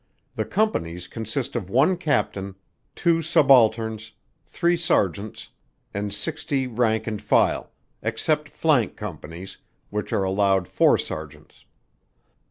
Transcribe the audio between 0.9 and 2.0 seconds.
consist of one